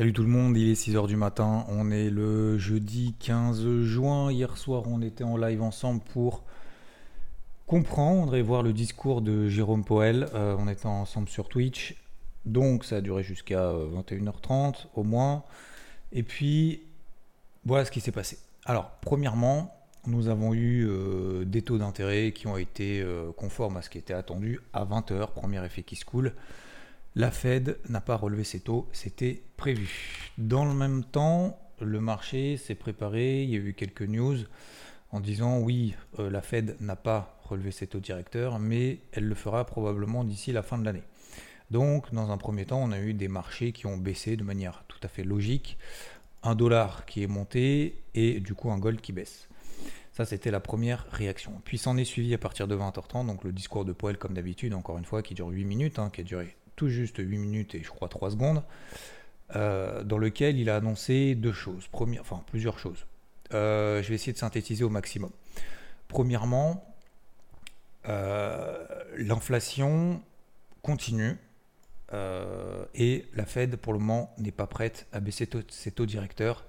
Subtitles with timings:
[0.00, 4.32] Salut tout le monde, il est 6h du matin, on est le jeudi 15 juin.
[4.32, 6.42] Hier soir, on était en live ensemble pour
[7.66, 10.26] comprendre et voir le discours de Jérôme Poel.
[10.32, 11.96] Euh, on était ensemble sur Twitch,
[12.46, 15.44] donc ça a duré jusqu'à 21h30 euh, au moins.
[16.12, 16.80] Et puis,
[17.66, 18.38] voilà ce qui s'est passé.
[18.64, 19.70] Alors, premièrement,
[20.06, 23.06] nous avons eu euh, des taux d'intérêt qui ont été
[23.36, 26.32] conformes à ce qui était attendu à 20h, premier effet qui se coule.
[27.16, 30.30] La Fed n'a pas relevé ses taux, c'était prévu.
[30.38, 34.36] Dans le même temps, le marché s'est préparé, il y a eu quelques news
[35.10, 39.34] en disant oui, euh, la Fed n'a pas relevé ses taux directeurs, mais elle le
[39.34, 41.02] fera probablement d'ici la fin de l'année.
[41.72, 44.84] Donc, dans un premier temps, on a eu des marchés qui ont baissé de manière
[44.86, 45.78] tout à fait logique,
[46.44, 49.48] un dollar qui est monté et du coup un gold qui baisse.
[50.12, 51.60] Ça, c'était la première réaction.
[51.64, 54.74] Puis s'en est suivi à partir de 20h30, donc le discours de Poel, comme d'habitude,
[54.74, 56.56] encore une fois, qui dure 8 minutes, hein, qui a duré
[56.88, 58.62] juste 8 minutes et je crois 3 secondes,
[59.56, 63.06] euh, dans lequel il a annoncé deux choses, première, enfin plusieurs choses.
[63.52, 65.30] Euh, je vais essayer de synthétiser au maximum.
[66.08, 66.84] Premièrement,
[68.08, 70.22] euh, l'inflation
[70.82, 71.36] continue
[72.94, 76.64] et la Fed pour le moment n'est pas prête à baisser ses taux directeurs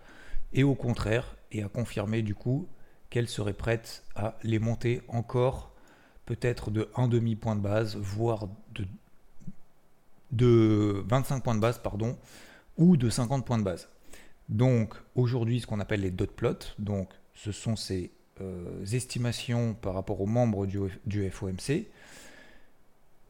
[0.53, 2.67] et au contraire et à confirmer du coup
[3.09, 5.71] qu'elle serait prête à les monter encore
[6.25, 8.85] peut-être de un demi point de base, voire de
[10.31, 12.17] de 25 points de base, pardon,
[12.77, 13.89] ou de 50 points de base.
[14.49, 19.93] Donc aujourd'hui, ce qu'on appelle les dot plots, donc ce sont ces euh, estimations par
[19.93, 21.87] rapport aux membres du, FOMC,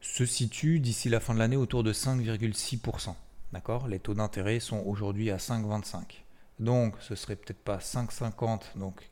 [0.00, 3.14] se situent d'ici la fin de l'année autour de 5,6%.
[3.52, 3.86] D'accord?
[3.86, 6.22] Les taux d'intérêt sont aujourd'hui à 5,25.
[6.58, 9.10] Donc ce serait peut-être pas 5,50, donc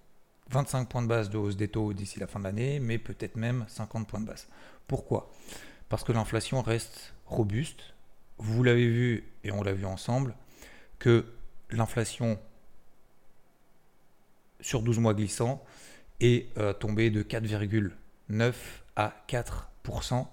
[0.50, 3.36] 25 points de base de hausse des taux d'ici la fin de l'année, mais peut-être
[3.36, 4.48] même 50 points de base.
[4.88, 5.30] Pourquoi?
[5.88, 7.94] Parce que l'inflation reste robuste.
[8.38, 10.34] Vous l'avez vu et on l'a vu ensemble
[10.98, 11.24] que
[11.70, 12.38] l'inflation
[14.60, 15.64] sur 12 mois glissants
[16.20, 18.52] est euh, tombée de 4,9
[18.96, 20.26] à 4%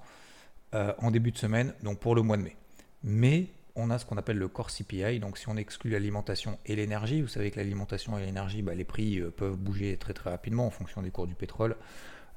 [0.73, 2.55] euh, en début de semaine, donc pour le mois de mai.
[3.03, 6.75] Mais on a ce qu'on appelle le core CPI, donc si on exclut l'alimentation et
[6.75, 10.29] l'énergie, vous savez que l'alimentation et l'énergie, bah, les prix euh, peuvent bouger très très
[10.29, 11.77] rapidement en fonction des cours du pétrole,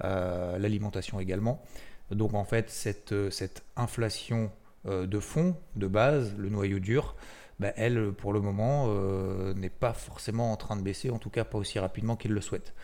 [0.03, 1.63] l'alimentation également.
[2.11, 3.31] Donc en fait, cette, euh,
[3.77, 4.51] inflation
[4.87, 7.15] euh, de fond, de base, le noyau dur,
[7.59, 11.31] bah, elle, pour le moment, euh, n'est pas forcément en train de baisser, en tout
[11.31, 12.75] cas pas aussi rapidement qu'il le souhaite.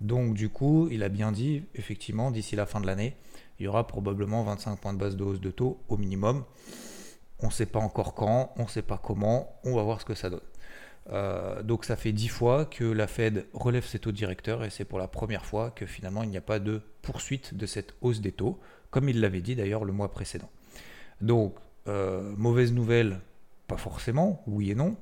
[0.00, 3.16] Donc du coup, il a bien dit, effectivement, d'ici la fin de l'année,
[3.58, 6.44] il y aura probablement 25 points de base de hausse de taux au minimum.
[7.40, 10.06] On ne sait pas encore quand, on ne sait pas comment, on va voir ce
[10.06, 10.40] que ça donne.
[11.12, 14.84] Euh, donc ça fait dix fois que la Fed relève ses taux directeurs et c'est
[14.84, 18.20] pour la première fois que finalement il n'y a pas de poursuite de cette hausse
[18.20, 18.60] des taux,
[18.90, 20.50] comme il l'avait dit d'ailleurs le mois précédent.
[21.20, 21.56] Donc,
[21.88, 23.20] euh, mauvaise nouvelle,
[23.66, 24.96] pas forcément, oui et non.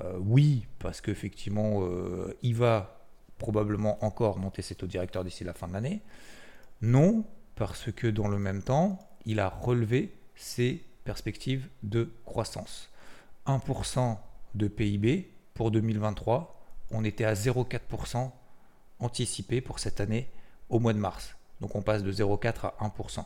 [0.00, 1.82] Euh, oui, parce qu'effectivement,
[2.42, 3.06] il va
[3.38, 6.02] probablement encore monter ses taux directeurs d'ici la fin de l'année.
[6.82, 12.90] Non, parce que dans le même temps, il a relevé ses perspectives de croissance.
[13.46, 14.18] 1%
[14.54, 16.54] de PIB pour 2023.
[16.92, 18.30] On était à 0,4%
[19.00, 20.30] anticipé pour cette année
[20.70, 21.36] au mois de mars.
[21.60, 23.24] Donc on passe de 0,4 à 1%.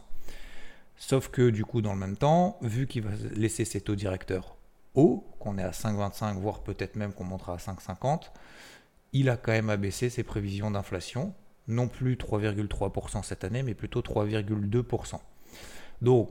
[0.96, 4.56] Sauf que du coup, dans le même temps, vu qu'il va laisser ses taux directeurs
[4.94, 8.30] hauts, qu'on est à 5,25, voire peut-être même qu'on montera à 5,50,
[9.12, 11.34] il a quand même abaissé ses prévisions d'inflation,
[11.68, 15.18] non plus 3,3% cette année, mais plutôt 3,2%.
[16.00, 16.30] Donc,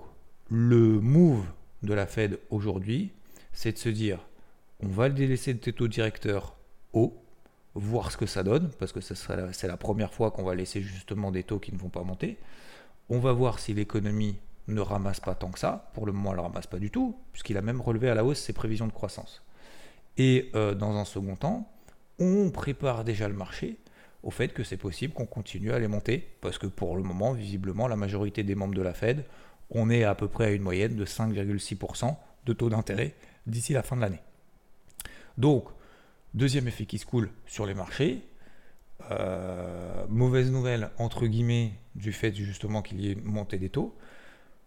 [0.49, 1.45] le move
[1.83, 3.13] de la Fed aujourd'hui,
[3.53, 4.19] c'est de se dire,
[4.83, 6.55] on va le délaisser de taux directeur
[6.93, 7.23] haut,
[7.75, 11.31] voir ce que ça donne, parce que c'est la première fois qu'on va laisser justement
[11.31, 12.37] des taux qui ne vont pas monter.
[13.09, 14.37] On va voir si l'économie
[14.67, 15.91] ne ramasse pas tant que ça.
[15.93, 18.23] Pour le moment, elle ne ramasse pas du tout, puisqu'il a même relevé à la
[18.25, 19.43] hausse ses prévisions de croissance.
[20.17, 21.71] Et euh, dans un second temps,
[22.19, 23.77] on prépare déjà le marché
[24.23, 27.33] au fait que c'est possible qu'on continue à les monter, parce que pour le moment,
[27.33, 29.25] visiblement, la majorité des membres de la Fed,
[29.71, 32.15] on est à peu près à une moyenne de 5,6%
[32.45, 33.15] de taux d'intérêt
[33.47, 34.21] d'ici la fin de l'année.
[35.37, 35.65] Donc,
[36.33, 38.21] deuxième effet qui se coule sur les marchés.
[39.09, 43.95] Euh, mauvaise nouvelle, entre guillemets, du fait justement qu'il y ait monté des taux.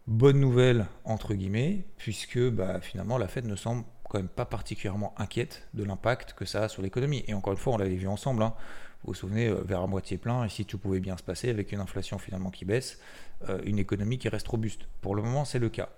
[0.06, 5.14] Bonne nouvelle, entre guillemets, puisque bah, finalement la Fed ne semble quand même pas particulièrement
[5.16, 7.24] inquiète de l'impact que ça a sur l'économie.
[7.26, 8.54] Et encore une fois, on l'avait vu ensemble, hein.
[9.02, 11.72] vous vous souvenez, euh, vers à moitié plein, si tout pouvait bien se passer avec
[11.72, 13.00] une inflation finalement qui baisse,
[13.48, 14.82] euh, une économie qui reste robuste.
[15.00, 15.88] Pour le moment, c'est le cas.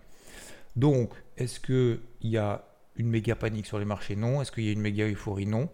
[0.76, 2.64] Donc, est-ce qu'il y a
[2.98, 4.42] une méga panique sur les marchés Non.
[4.42, 5.68] Est-ce qu'il y a une méga euphorie Non.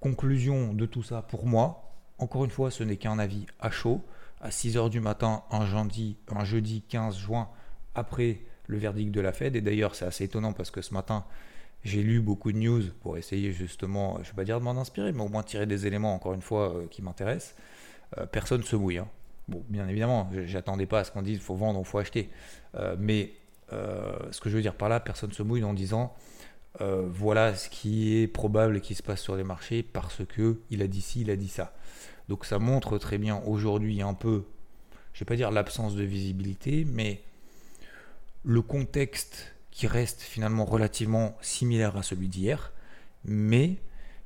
[0.00, 1.88] Conclusion de tout ça pour moi,
[2.18, 4.02] encore une fois, ce n'est qu'un avis à chaud.
[4.40, 7.48] À 6h du matin, un jeudi, un jeudi 15 juin,
[7.94, 9.56] après le verdict de la Fed.
[9.56, 11.24] Et d'ailleurs, c'est assez étonnant parce que ce matin,
[11.84, 14.72] J'ai lu beaucoup de news pour essayer justement, je ne vais pas dire de m'en
[14.80, 17.54] inspirer, mais au moins tirer des éléments, encore une fois, euh, qui m'intéressent.
[18.18, 18.98] Euh, personne ne se mouille.
[18.98, 19.08] Hein.
[19.46, 22.30] Bon, bien évidemment, j'attendais pas à ce qu'on dise il faut vendre, il faut acheter.
[22.74, 23.32] Euh, mais
[23.70, 26.14] ce que je veux dire par là, personne ne se mouille en disant
[26.80, 30.86] voilà ce qui est probable qui se passe sur les marchés parce que il a
[30.86, 31.74] dit ci, il a dit ça.
[32.28, 34.44] Donc ça montre très bien aujourd'hui un peu,
[35.12, 37.22] je ne vais pas dire l'absence de visibilité, mais
[38.44, 42.72] le contexte qui reste finalement relativement similaire à celui d'hier,
[43.24, 43.76] mais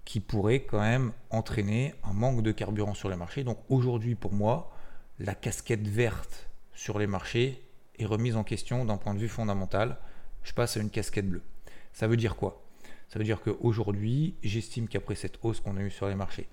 [0.05, 3.45] qui pourrait quand même entraîner un manque de carburant sur les marchés.
[3.45, 4.75] Donc aujourd'hui, pour moi,
[5.19, 7.63] la casquette verte sur les marchés
[7.99, 9.99] est remise en question d'un point de vue fondamental.
[10.43, 11.43] Je passe à une casquette bleue.
[11.93, 12.63] Ça veut dire quoi?
[13.09, 16.49] Ça veut dire qu'aujourd'hui, j'estime qu'après cette hausse qu'on a eue sur les marchés,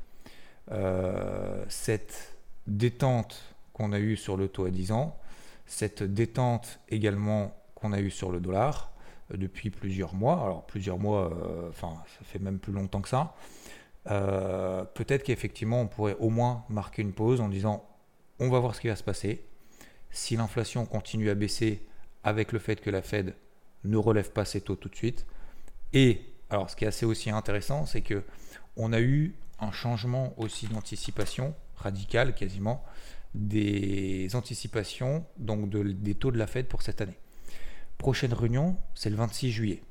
[0.71, 2.37] euh, cette
[2.67, 5.17] détente qu'on a eue sur le taux à 10 ans,
[5.65, 8.91] cette détente également qu'on a eue sur le dollar
[9.31, 13.09] euh, depuis plusieurs mois, alors plusieurs mois, euh, enfin ça fait même plus longtemps que
[13.09, 13.35] ça,
[14.05, 17.87] peut-être qu'effectivement on pourrait au moins marquer une pause en disant
[18.39, 19.45] on va voir ce qui va se passer.
[20.11, 21.85] Si l'inflation continue à baisser
[22.23, 23.35] avec le fait que la Fed
[23.83, 25.25] ne relève pas ses taux tout de suite,
[25.93, 28.23] et alors ce qui est assez aussi intéressant, c'est que
[28.75, 32.83] on a eu un changement aussi d'anticipation radical quasiment
[33.35, 37.17] des anticipations donc des taux de la Fed pour cette année.
[37.97, 39.83] Prochaine réunion, c'est le 26 juillet.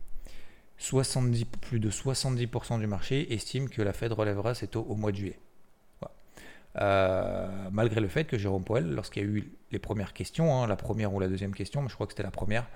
[0.79, 5.12] 70, plus de 70% du marché estime que la Fed relèvera ses taux au mois
[5.12, 5.38] de juillet.
[6.76, 10.67] Euh, malgré le fait que Jérôme Powell, lorsqu'il y a eu les premières questions, hein,
[10.67, 12.67] la première ou la deuxième question, mais je crois que c'était la première,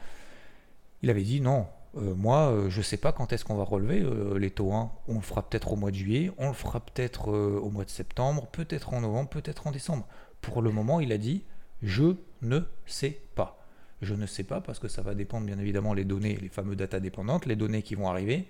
[1.02, 1.66] il avait dit non,
[1.96, 4.72] euh, moi, euh, je ne sais pas quand est-ce qu'on va relever euh, les taux.
[4.72, 4.92] Hein.
[5.08, 7.90] On le fera peut-être au mois de juillet, on le fera peut-être au mois de
[7.90, 10.06] septembre, peut-être en novembre, peut-être en décembre.
[10.40, 11.44] Pour le moment, il a dit
[11.82, 13.58] je ne sais pas.
[14.00, 16.74] Je ne sais pas parce que ça va dépendre bien évidemment les données, les fameux
[16.74, 18.48] data dépendantes, les données qui vont arriver.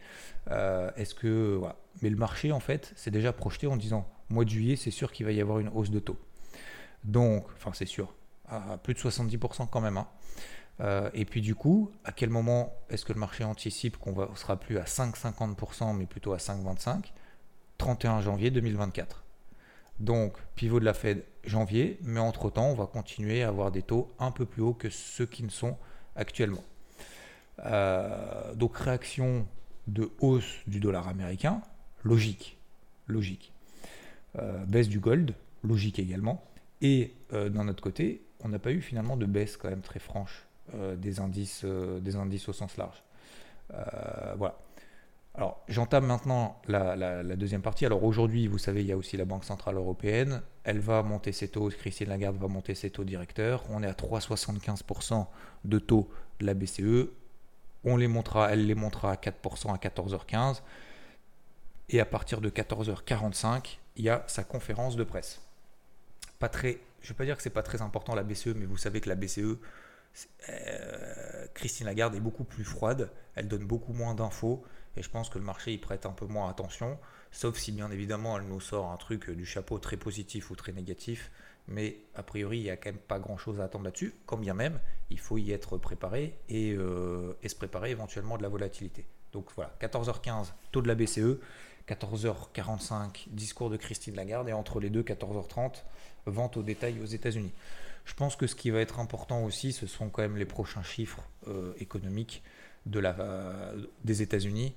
[0.50, 1.60] Est-ce que
[2.00, 5.12] Mais le marché en fait, c'est déjà projeté en disant mois de juillet, c'est sûr
[5.12, 6.18] qu'il va y avoir une hausse de taux.
[7.04, 8.14] Donc, enfin c'est sûr,
[8.48, 9.98] à plus de 70% quand même.
[9.98, 10.06] Hein.
[10.80, 14.34] Euh, et puis du coup, à quel moment est-ce que le marché anticipe qu'on ne
[14.34, 17.12] sera plus à 5,50% mais plutôt à 5,25
[17.78, 19.24] 31 janvier 2024.
[20.00, 24.12] Donc, pivot de la Fed janvier, mais entre-temps, on va continuer à avoir des taux
[24.18, 25.76] un peu plus hauts que ceux qui ne sont
[26.16, 26.64] actuellement.
[27.64, 29.46] Euh, donc, réaction
[29.88, 31.60] de hausse du dollar américain,
[32.04, 32.56] logique.
[33.08, 33.52] Logique.
[34.38, 36.42] Euh, baisse du gold, logique également.
[36.80, 40.46] Et d'un autre côté, on n'a pas eu finalement de baisse quand même très franche
[40.96, 43.02] des, indices, euh, des indices au sens large.
[43.72, 44.58] Euh, voilà.
[45.34, 47.86] Alors, j'entame maintenant la, deuxième partie.
[47.86, 50.42] Alors, aujourd'hui, vous savez, il y a aussi la Banque Centrale Européenne.
[50.64, 51.70] Elle va monter ses taux.
[51.70, 53.64] Christine Lagarde va monter ses taux directeurs.
[53.70, 55.26] On est à 3,75%
[55.64, 57.08] de taux de la BCE.
[57.84, 60.60] Elle les montera à 4% à 14h15.
[61.88, 65.40] Et à partir de 14h45, il y a sa conférence de presse.
[66.38, 68.66] Pas très, je ne vais pas dire que c'est pas très important la BCE, mais
[68.66, 69.58] vous savez que la BCE,
[70.48, 74.62] euh, Christine Lagarde est beaucoup plus froide, elle donne beaucoup moins d'infos
[74.96, 76.98] et je pense que le marché y prête un peu moins attention,
[77.30, 80.72] sauf si bien évidemment elle nous sort un truc du chapeau très positif ou très
[80.72, 81.30] négatif,
[81.66, 84.36] mais a priori il n'y a quand même pas grand chose à attendre là-dessus, quand
[84.36, 84.80] bien même
[85.10, 89.06] il faut y être préparé et, euh, se préparer éventuellement de la volatilité.
[89.32, 91.38] Donc voilà, 14h15, taux de la BCE,
[91.88, 95.82] 14h45, discours de Christine Lagarde et entre les deux, 14h30,
[96.26, 97.52] vente au détail aux États-Unis.
[98.04, 100.82] Je pense que ce qui va être important aussi, ce sont quand même les prochains
[100.82, 102.42] chiffres euh, économiques
[102.94, 104.74] euh, des États-Unis,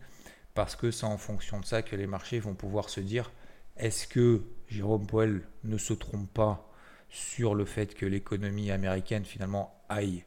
[0.53, 3.32] parce que c'est en fonction de ça que les marchés vont pouvoir se dire
[3.77, 6.72] est-ce que Jérôme Powell ne se trompe pas
[7.10, 10.24] sur le fait que l'économie américaine finalement aille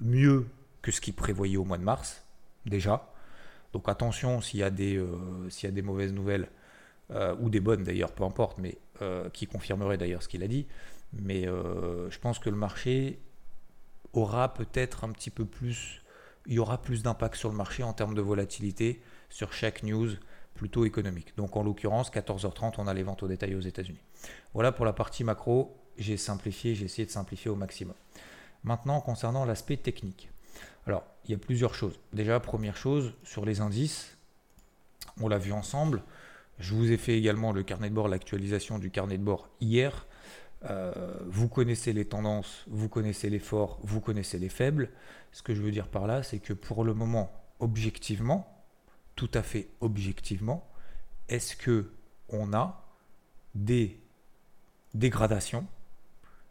[0.00, 0.46] mieux
[0.82, 2.24] que ce qu'il prévoyait au mois de mars,
[2.66, 3.12] déjà.
[3.72, 6.48] Donc attention s'il y, a des, euh, s'il y a des mauvaises nouvelles,
[7.38, 8.78] ou des bonnes d'ailleurs, peu importe, mais
[9.32, 10.66] qui confirmeraient d'ailleurs ce qu'il a dit.
[11.20, 13.18] Mais euh, je pense que le marché
[14.12, 16.02] aura peut-être un petit peu plus,
[16.46, 20.10] il y aura plus d'impact sur le marché en termes de volatilité sur chaque news
[20.54, 21.36] plutôt économique.
[21.36, 23.98] Donc en l'occurrence, 14h30, on a les ventes au détail aux États-Unis.
[24.52, 27.96] Voilà pour la partie macro, j'ai simplifié, j'ai essayé de simplifier au maximum.
[28.62, 30.30] Maintenant, concernant l'aspect technique.
[30.86, 31.98] Alors, il y a plusieurs choses.
[32.12, 34.16] Déjà, première chose, sur les indices,
[35.20, 36.02] on l'a vu ensemble.
[36.58, 40.06] Je vous ai fait également le carnet de bord, l'actualisation du carnet de bord hier.
[40.70, 40.92] Euh,
[41.26, 44.90] vous connaissez les tendances, vous connaissez les forts, vous connaissez les faibles.
[45.32, 48.64] Ce que je veux dire par là, c'est que pour le moment, objectivement,
[49.16, 50.66] tout à fait objectivement,
[51.28, 51.90] est-ce que
[52.30, 52.82] on a
[53.54, 54.00] des
[54.94, 55.66] dégradations,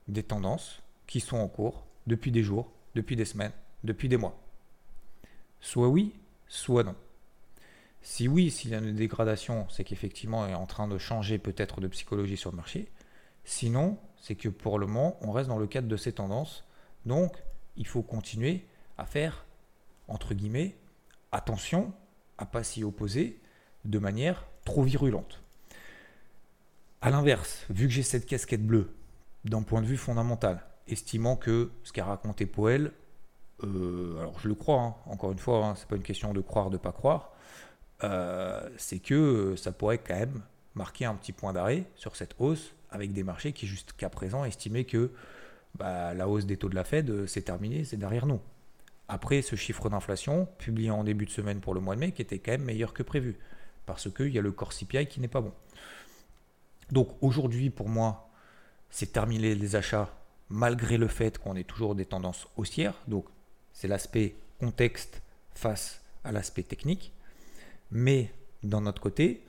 [0.08, 4.38] des tendances qui sont en cours depuis des jours, depuis des semaines, depuis des mois?
[5.60, 6.14] Soit oui,
[6.48, 6.96] soit non.
[8.04, 11.40] Si oui, s'il y a une dégradation, c'est qu'effectivement, il est en train de changer
[11.40, 12.92] peut-être de psychologie sur le marché.
[13.46, 16.66] Sinon, c'est que pour le moment, on reste dans le cadre de ces tendances.
[17.06, 17.38] Donc,
[17.78, 18.66] il faut continuer
[18.98, 19.46] à faire,
[20.10, 20.76] entre guillemets,
[21.32, 21.94] attention
[22.38, 23.40] à pas s'y opposer
[23.86, 25.42] de manière trop virulente.
[27.02, 28.94] A l'inverse, vu que j'ai cette casquette bleue,
[29.46, 32.92] d'un point de vue fondamental, estimant que ce qu'a raconté Poel,
[33.64, 36.42] euh, alors je le crois, hein, encore une fois, hein, c'est pas une question de
[36.42, 37.32] croire, de pas croire,
[38.04, 40.42] euh, c'est que ça pourrait quand même
[40.76, 44.86] marquer un petit point d'arrêt sur cette hausse avec des marchés qui jusqu'à présent estimaient
[44.86, 45.12] que
[45.76, 48.40] bah, la hausse des taux de la Fed, euh, c'est terminé, c'est derrière nous.
[49.08, 52.22] Après ce chiffre d'inflation, publié en début de semaine pour le mois de mai, qui
[52.22, 53.36] était quand même meilleur que prévu,
[53.86, 55.54] parce qu'il y a le corps CPI qui n'est pas bon.
[56.92, 58.30] Donc aujourd'hui, pour moi,
[58.90, 60.10] c'est terminé les achats,
[60.50, 62.96] malgré le fait qu'on ait toujours des tendances haussières.
[63.08, 63.26] Donc
[63.74, 65.22] c'est l'aspect contexte
[65.56, 67.14] face à l'aspect technique.
[67.94, 68.34] Mais
[68.64, 69.46] d'un autre côté,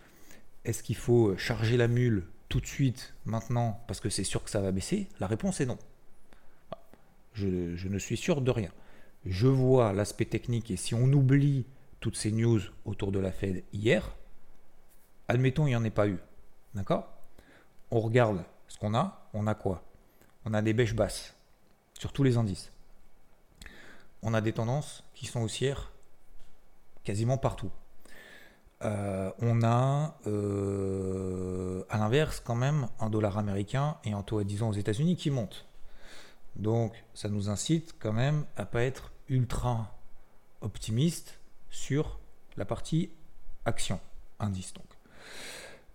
[0.64, 4.50] est-ce qu'il faut charger la mule tout de suite, maintenant, parce que c'est sûr que
[4.50, 5.08] ça va baisser?
[5.18, 5.78] La réponse est non.
[7.32, 7.48] Je,
[7.88, 8.70] ne suis sûr de rien.
[9.26, 11.66] Je vois l'aspect technique et si on oublie
[11.98, 14.14] toutes ces news autour de la Fed hier,
[15.26, 16.18] admettons il n'y en ait pas eu.
[16.74, 17.08] D'accord?
[17.90, 19.28] On regarde ce qu'on a.
[19.32, 19.82] On a quoi?
[20.44, 21.34] On a des bêches basses
[21.98, 22.70] sur tous les indices
[24.24, 25.92] on a des tendances qui sont haussières
[27.04, 27.70] quasiment partout.
[28.84, 34.44] Euh, on a euh, à l'inverse quand même un dollar américain et un taux à
[34.44, 35.66] 10 ans aux États-Unis qui monte.
[36.56, 39.96] Donc ça nous incite quand même à pas être ultra
[40.60, 42.20] optimiste sur
[42.56, 43.10] la partie
[43.64, 44.00] action
[44.38, 44.74] indice.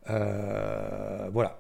[0.09, 1.59] Euh, voilà,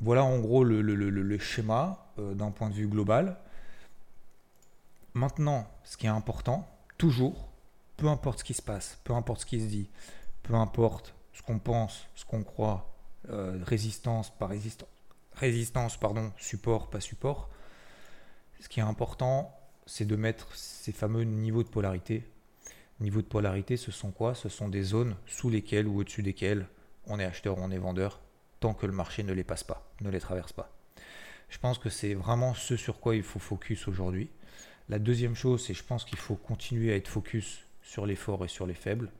[0.00, 3.38] voilà en gros le schéma d'un point de vue global.
[5.14, 6.68] Maintenant, ce qui est important,
[6.98, 7.48] toujours,
[7.96, 9.88] peu importe ce qui se passe, peu importe ce qui se dit,
[10.46, 12.94] peu importe ce qu'on pense, ce qu'on croit,
[13.30, 14.88] euh, résistance par résistance,
[15.34, 17.50] résistance, pardon, support, pas support,
[18.60, 19.52] ce qui est important,
[19.86, 22.24] c'est de mettre ces fameux niveaux de polarité.
[23.00, 24.34] Niveaux de polarité, ce sont quoi?
[24.34, 26.66] Ce sont des zones sous lesquelles ou au-dessus desquelles
[27.06, 28.20] on est acheteur ou on est vendeur,
[28.60, 30.72] tant que le marché ne les passe pas, ne les traverse pas.
[31.48, 34.30] Je pense que c'est vraiment ce sur quoi il faut focus aujourd'hui.
[34.88, 38.44] La deuxième chose, c'est je pense qu'il faut continuer à être focus sur les forts
[38.44, 39.10] et sur les faibles.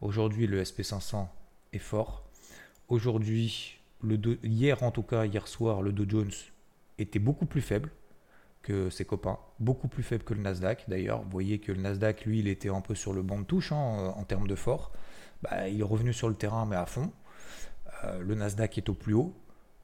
[0.00, 1.26] Aujourd'hui, le SP500
[1.72, 2.28] est fort.
[2.88, 3.78] Aujourd'hui,
[4.42, 6.32] hier en tout cas, hier soir, le Dow Jones
[6.98, 7.90] était beaucoup plus faible
[8.62, 10.84] que ses copains, beaucoup plus faible que le Nasdaq.
[10.88, 13.44] D'ailleurs, vous voyez que le Nasdaq, lui, il était un peu sur le banc de
[13.44, 14.92] touche hein, en termes de fort.
[15.42, 17.12] Bah, il est revenu sur le terrain, mais à fond.
[18.04, 19.34] Euh, le Nasdaq est au plus haut.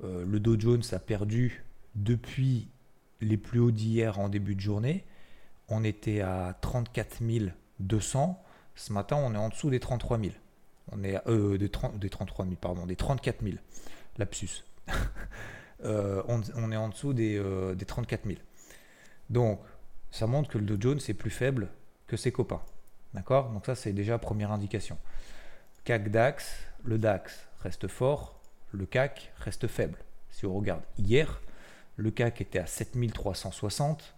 [0.02, 1.64] Euh, le Dow Jones a perdu
[1.94, 2.68] depuis
[3.20, 5.04] les plus hauts d'hier en début de journée
[5.72, 7.22] on était à 34
[7.80, 8.42] 200.
[8.74, 10.32] Ce matin, on est en dessous des 33 000.
[10.90, 13.56] On est euh, des, 33 000, pardon, des 34 000.
[14.18, 14.64] Lapsus.
[15.84, 18.38] euh, on, est en dessous des, euh, des 34 000.
[19.30, 19.60] Donc,
[20.10, 21.68] ça montre que le Dow Jones est plus faible
[22.06, 22.62] que ses copains.
[23.14, 23.50] D'accord?
[23.50, 24.98] Donc ça, c'est déjà première indication.
[25.84, 28.38] CAC DAX, le DAX reste fort,
[28.72, 29.98] le CAC reste faible.
[30.30, 31.40] Si on regarde hier,
[31.96, 34.14] le CAC était à 7360,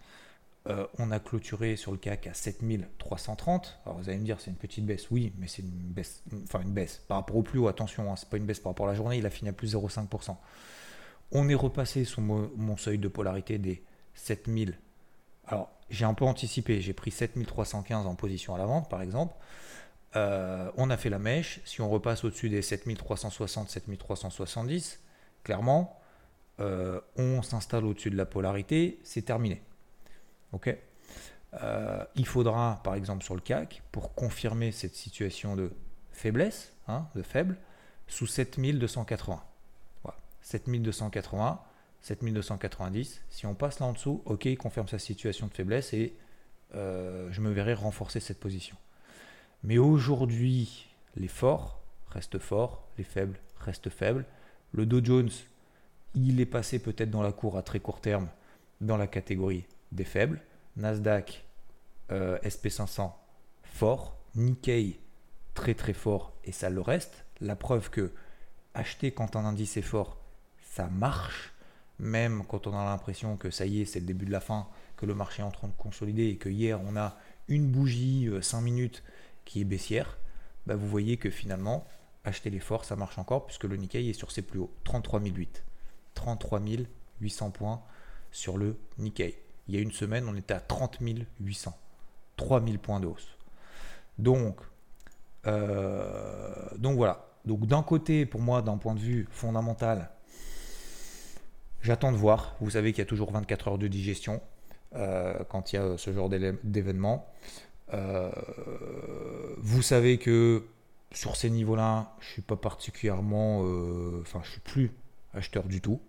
[0.67, 3.79] euh, on a clôturé sur le CAC à 7330.
[3.85, 5.11] Alors vous allez me dire, c'est une petite baisse.
[5.11, 7.67] Oui, mais c'est une baisse, enfin une baisse par rapport au plus haut.
[7.67, 9.17] Attention, hein, c'est pas une baisse par rapport à la journée.
[9.17, 10.35] Il a fini à plus 0,5%.
[11.31, 13.83] On est repassé sous mon, seuil de polarité des
[14.15, 14.77] 7000.
[15.45, 16.81] Alors j'ai un peu anticipé.
[16.81, 19.35] J'ai pris 7315 en position à la vente, par exemple.
[20.15, 21.59] Euh, on a fait la mèche.
[21.65, 24.99] Si on repasse au-dessus des 7360, 7370,
[25.43, 25.99] clairement,
[26.59, 28.99] euh, on s'installe au-dessus de la polarité.
[29.03, 29.61] C'est terminé.
[30.51, 30.75] Ok
[31.61, 35.71] euh, il faudra, par exemple, sur le CAC, pour confirmer cette situation de
[36.11, 37.57] faiblesse, hein, de faible,
[38.07, 39.43] sous 7280.
[40.03, 40.17] Voilà.
[40.41, 41.61] 7280,
[42.01, 43.21] 7290.
[43.29, 46.15] Si on passe là en dessous, ok, il confirme sa situation de faiblesse et
[46.75, 48.75] euh, je me verrai renforcer cette position.
[49.63, 54.25] Mais aujourd'hui, les forts restent forts, les faibles restent faibles.
[54.73, 55.31] Le Dow Jones,
[56.13, 58.27] il est passé peut-être dans la cour à très court terme
[58.81, 60.41] dans la catégorie des faibles.
[60.77, 61.45] Nasdaq,
[62.11, 63.11] euh, SP500
[63.63, 64.17] fort.
[64.35, 64.99] Nikkei
[65.53, 67.25] très très fort et ça le reste.
[67.41, 68.11] La preuve que
[68.73, 70.17] acheter quand un indice est fort,
[70.61, 71.53] ça marche.
[71.97, 74.67] Même quand on a l'impression que ça y est, c'est le début de la fin,
[74.97, 78.29] que le marché est en train de consolider et que hier on a une bougie
[78.41, 79.03] 5 euh, minutes
[79.45, 80.17] qui est baissière,
[80.67, 81.87] bah vous voyez que finalement,
[82.25, 85.21] acheter les forts, ça marche encore puisque le Nikkei est sur ses plus hauts, 33
[85.21, 85.63] 008.
[86.15, 86.61] 33
[87.21, 87.81] 800 points
[88.31, 89.37] sur le Nikkei.
[89.67, 90.99] Il y a une semaine, on était à 30
[91.39, 91.77] 800.
[92.37, 93.37] 3000 points de hausse.
[94.17, 94.57] Donc,
[95.47, 97.25] euh, donc voilà.
[97.45, 100.09] Donc d'un côté, pour moi, d'un point de vue fondamental,
[101.81, 102.55] j'attends de voir.
[102.59, 104.41] Vous savez qu'il y a toujours 24 heures de digestion
[104.95, 107.27] euh, quand il y a ce genre d'événement.
[107.93, 108.31] Euh,
[109.57, 110.65] vous savez que
[111.11, 113.59] sur ces niveaux-là, je suis pas particulièrement,
[114.21, 114.91] enfin, je suis plus
[115.33, 116.01] acheteur du tout.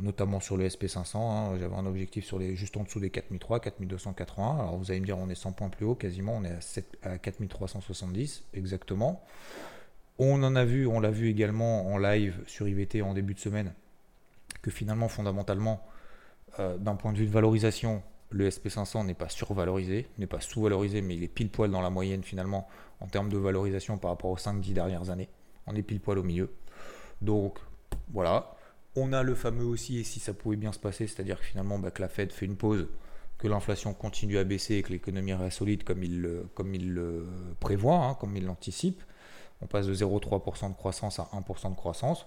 [0.00, 1.58] Notamment sur le SP500, hein.
[1.58, 4.58] j'avais un objectif sur les, juste en dessous des 4003, 4280.
[4.60, 6.60] Alors vous allez me dire, on est 100 points plus haut, quasiment, on est à,
[6.60, 9.22] 7, à 4370 exactement.
[10.18, 13.40] On en a vu, on l'a vu également en live sur IVT en début de
[13.40, 13.72] semaine,
[14.62, 15.82] que finalement, fondamentalement,
[16.58, 21.00] euh, d'un point de vue de valorisation, le SP500 n'est pas survalorisé, n'est pas sous-valorisé,
[21.02, 22.68] mais il est pile poil dans la moyenne finalement
[23.00, 25.28] en termes de valorisation par rapport aux 5-10 dernières années.
[25.66, 26.52] On est pile poil au milieu.
[27.22, 27.58] Donc
[28.12, 28.54] voilà.
[28.96, 31.78] On a le fameux aussi, et si ça pouvait bien se passer, c'est-à-dire que finalement
[31.78, 32.88] bah, que la Fed fait une pause,
[33.38, 37.26] que l'inflation continue à baisser et que l'économie reste solide comme il, le
[37.58, 39.02] prévoit, hein, comme il l'anticipe.
[39.62, 42.26] On passe de 0,3% de croissance à 1% de croissance.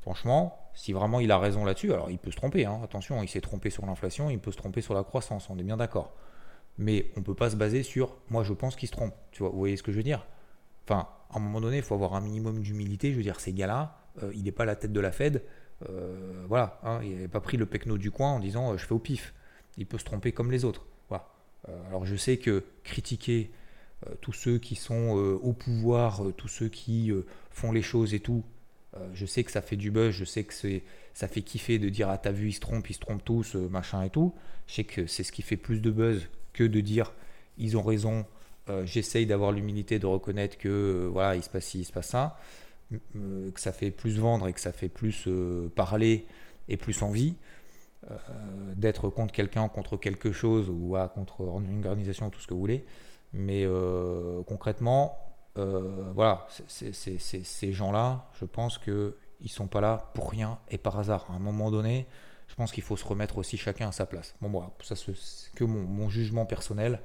[0.00, 2.80] Franchement, si vraiment il a raison là-dessus, alors il peut se tromper, hein.
[2.82, 5.62] attention, il s'est trompé sur l'inflation, il peut se tromper sur la croissance, on est
[5.62, 6.12] bien d'accord.
[6.78, 9.14] Mais on ne peut pas se baser sur moi je pense qu'il se trompe.
[9.30, 10.26] Tu vois, vous voyez ce que je veux dire?
[10.84, 13.12] Enfin, à un moment donné, il faut avoir un minimum d'humilité.
[13.12, 15.42] Je veux dire, ces gars-là, euh, il n'est pas la tête de la Fed.
[15.88, 18.86] Euh, voilà, hein, il n'avait pas pris le pecno du coin en disant euh, je
[18.86, 19.34] fais au pif.
[19.76, 20.86] Il peut se tromper comme les autres.
[21.08, 21.26] Voilà.
[21.88, 23.50] alors je sais que critiquer
[24.20, 25.10] tous ceux qui sont
[25.42, 27.12] au pouvoir, tous ceux qui
[27.50, 28.44] font les choses et tout,
[28.96, 30.52] euh, je sais que ça fait du buzz, je sais que
[31.14, 33.56] ça fait kiffer de dire ah t'as vu ils se trompent, ils se trompent tous,
[33.56, 34.34] euh, machin et tout.
[34.66, 37.12] Je sais que c'est ce qui fait plus de buzz que de dire
[37.58, 38.26] ils ont raison.
[38.68, 42.08] Euh, j'essaye d'avoir l'humilité de reconnaître que voilà il se passe ci, il se passe
[42.08, 42.38] ça,
[43.54, 45.28] que ça fait plus vendre et que ça fait plus
[45.74, 46.26] parler
[46.68, 47.34] et plus envie.
[48.76, 52.84] d'être contre quelqu'un, contre quelque chose ou contre une organisation, tout ce que vous voulez.
[53.32, 53.66] Mais
[54.46, 55.16] concrètement,
[55.58, 60.98] euh, voilà, ces gens-là, je pense qu'ils ne sont pas là pour rien et par
[60.98, 61.26] hasard.
[61.30, 62.06] À un moment donné,
[62.48, 64.34] je pense qu'il faut se remettre aussi chacun à sa place.
[64.40, 65.12] Bon, voilà, ça c'est
[65.54, 67.00] que mon, jugement personnel.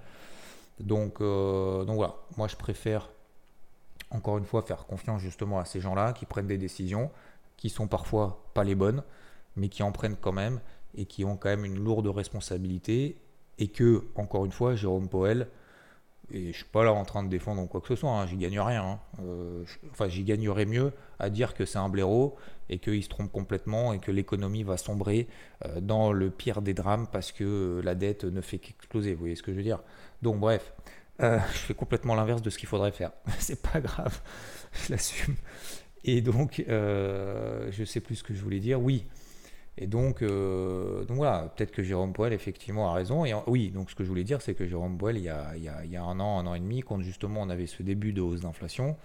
[0.80, 3.10] Donc, euh, donc voilà, moi je préfère
[4.12, 7.12] encore une fois faire confiance justement à ces gens-là qui prennent des décisions
[7.58, 9.04] qui sont parfois pas les bonnes,
[9.56, 10.60] mais qui en prennent quand même
[10.96, 13.18] et qui ont quand même une lourde responsabilité
[13.58, 15.48] et que, encore une fois, Jérôme Poel,
[16.30, 18.36] et je suis pas là en train de défendre quoi que ce soit, hein, j'y
[18.36, 18.84] gagne rien.
[18.84, 19.00] Hein.
[19.22, 22.36] Euh, enfin, j'y gagnerais mieux à dire que c'est un blaireau
[22.70, 25.28] et qu'il se trompe complètement et que l'économie va sombrer
[25.66, 29.14] euh, dans le pire des drames parce que la dette ne fait qu'exploser.
[29.14, 29.82] Vous voyez ce que je veux dire
[30.22, 30.74] Donc, bref,
[31.22, 33.12] euh, je fais complètement l'inverse de ce qu'il faudrait faire.
[33.40, 34.22] c'est pas grave,
[34.74, 35.36] je l'assume.
[36.04, 38.82] Et donc, je sais plus ce que je voulais dire.
[38.82, 39.06] Oui,
[39.80, 43.26] et donc, euh, donc voilà, peut-être que Jérôme Poel effectivement a raison.
[43.26, 46.04] Et oui, donc ce que je voulais dire, c'est que Jérôme Poel, il y, a,
[46.04, 48.98] un an, un an et demi, quand justement on avait ce début de hausse d'inflation,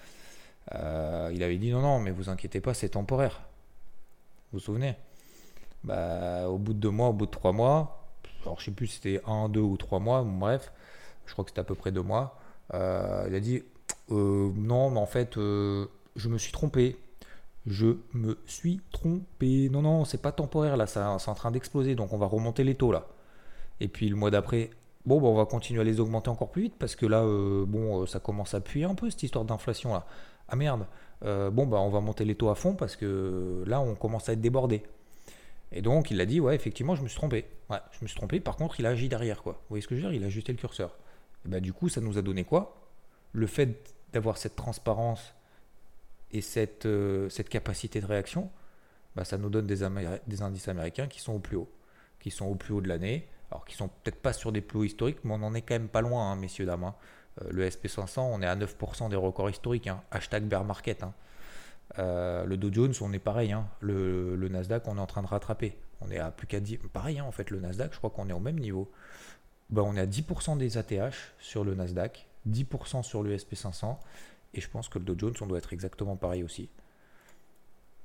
[0.74, 3.42] euh, il avait dit non, non, mais vous inquiétez pas, c'est temporaire.
[4.50, 4.94] Vous vous souvenez?
[5.84, 8.08] Bah, Au bout de deux mois, au bout de trois mois,
[8.42, 10.72] alors je sais plus si c'était un, deux ou trois mois, bref,
[11.26, 12.38] je crois que c'était à peu près deux mois,
[12.74, 13.62] euh, il a dit
[14.10, 16.98] non, mais en fait, je me suis trompé
[17.66, 19.68] je me suis trompé.
[19.70, 22.74] Non, non, c'est pas temporaire là, c'est en train d'exploser, donc on va remonter les
[22.74, 23.06] taux là.
[23.80, 24.70] Et puis le mois d'après,
[25.06, 27.64] bon, bah, on va continuer à les augmenter encore plus vite parce que là, euh,
[27.66, 30.06] bon, euh, ça commence à puer un peu cette histoire d'inflation là.
[30.48, 30.86] Ah merde,
[31.24, 34.28] euh, bon, bah on va monter les taux à fond parce que là, on commence
[34.28, 34.82] à être débordé.
[35.72, 37.46] Et donc il a dit, ouais, effectivement, je me suis trompé.
[37.70, 38.40] Ouais, je me suis trompé.
[38.40, 39.54] Par contre, il a agi derrière quoi.
[39.54, 40.16] Vous voyez ce que je veux dire?
[40.16, 40.96] Il a ajusté le curseur.
[41.44, 42.76] Et bah du coup, ça nous a donné quoi?
[43.32, 45.34] Le fait d'avoir cette transparence
[46.30, 48.50] et cette, euh, capacité de réaction,
[49.16, 51.70] bah, ça nous donne des, indices américains qui sont au plus haut,
[52.20, 54.78] qui sont au plus haut de l'année, alors qui sont peut-être pas sur des plus
[54.78, 56.84] hauts historiques, mais on en est quand même pas loin, hein, messieurs, dames.
[56.84, 56.94] Hein.
[57.42, 60.02] Euh, le SP500, on est à 9% des records historiques, hein.
[60.10, 61.04] hashtag bear market.
[61.98, 65.76] Euh, le Dow Jones, on est pareil, le, Nasdaq, on est en train de rattraper.
[66.00, 68.32] On est à plus qu'à 10%, pareil, en fait, le Nasdaq, je crois qu'on est
[68.32, 68.90] au même niveau.
[69.72, 73.96] Bah, on est à 10% des ATH sur le Nasdaq, 10% sur le SP500
[74.54, 76.68] et je pense que le Dow Jones, on doit être exactement pareil aussi.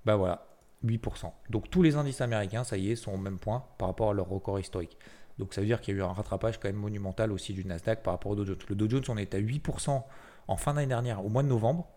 [0.06, 0.47] Bah voilà,
[0.86, 1.30] 8%.
[1.49, 4.13] Donc tous les indices américains, ça y est, sont au même point par rapport à
[4.13, 4.97] leur record historique.
[5.39, 7.65] Donc ça veut dire qu'il y a eu un rattrapage quand même monumental aussi du
[7.65, 8.58] Nasdaq par rapport au Dow Jones.
[8.69, 10.03] Le Dow Jones, on est à 8%
[10.47, 11.88] en fin d'année dernière, au mois de novembre.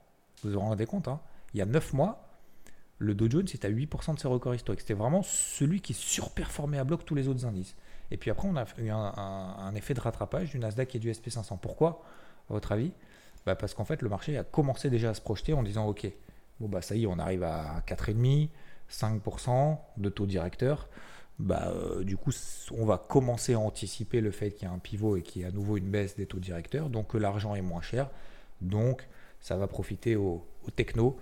[0.43, 1.21] Vous vous rendez compte, hein
[1.55, 2.29] il y a 9 mois,
[2.99, 4.81] le Dow Jones est à 8% de ses records historiques.
[4.81, 7.77] C'était vraiment celui qui surperformait à bloc tous les autres indices.
[8.11, 11.59] Et puis après, on a eu un, effet de rattrapage du Nasdaq et du SP500.
[11.61, 12.03] Pourquoi,
[12.49, 12.93] à votre avis?
[13.47, 16.11] Bah, parce qu'en fait, le marché a commencé déjà à se projeter en disant Ok,
[16.59, 18.49] bon, bah ça y est, on arrive à 4,5%,
[18.91, 20.89] 5% de taux directeur.
[21.39, 22.33] Bah, euh, du coup,
[22.73, 25.45] on va commencer à anticiper le fait qu'il y a un pivot et qu'il y
[25.45, 28.11] a à nouveau une baisse des taux directeurs, donc que l'argent est moins cher.
[28.61, 29.09] Donc,
[29.41, 30.45] ça va profiter aux,
[30.77, 31.17] technos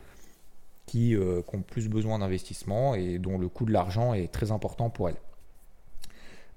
[0.86, 4.50] qui, euh, qui, ont plus besoin d'investissement et dont le coût de l'argent est très
[4.50, 5.20] important pour elles.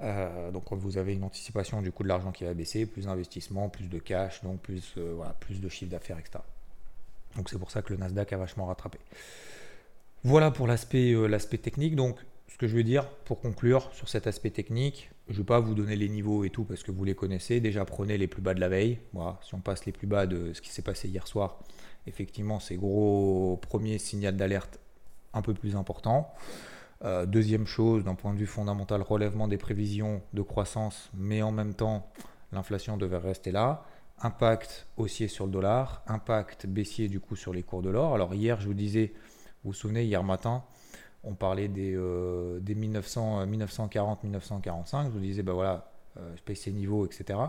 [0.02, 3.70] Euh, donc vous avez une anticipation du coût de l'argent qui va baisser, plus d'investissement,
[3.70, 6.40] plus de cash, donc plus, euh, voilà, plus de chiffre d'affaires, etc.
[7.36, 9.00] Donc c'est pour ça que le Nasdaq a vachement rattrapé.
[10.24, 11.96] Voilà pour l'aspect euh, l'aspect technique.
[11.96, 15.46] Donc ce que je veux dire pour conclure sur cet aspect technique, je ne vais
[15.46, 17.60] pas vous donner les niveaux et tout parce que vous les connaissez.
[17.60, 19.00] Déjà prenez les plus bas de la veille.
[19.14, 21.60] Voilà, si on passe les plus bas de ce qui s'est passé hier soir,
[22.08, 24.80] effectivement c'est gros premier signal d'alerte
[25.34, 26.34] un peu plus important.
[27.04, 31.52] Euh, deuxième chose, d'un point de vue fondamental, relèvement des prévisions de croissance, mais en
[31.52, 32.08] même temps,
[32.52, 33.84] l'inflation devait rester là.
[34.20, 38.14] Impact haussier sur le dollar, impact baissier du coup sur les cours de l'or.
[38.14, 39.14] Alors hier, je vous disais,
[39.64, 40.64] vous vous souvenez, hier matin,
[41.24, 45.06] on parlait des, euh, des 1900, 1940, 1945.
[45.06, 47.40] Je vous disais, ben voilà, euh, je ces niveaux, etc.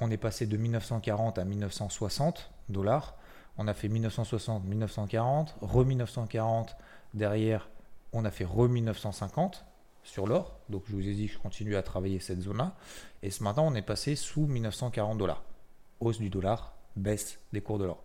[0.00, 3.16] on est passé de 1940 à 1960 dollars.
[3.56, 6.76] On a fait 1960, 1940, re 1940
[7.14, 7.68] derrière
[8.12, 9.64] on a fait re 1950
[10.02, 10.58] sur l'or.
[10.68, 12.74] Donc je vous ai dit que je continue à travailler cette zone-là.
[13.22, 15.44] Et ce matin, on est passé sous 1940 dollars.
[16.00, 18.02] Hausse du dollar, baisse des cours de l'or.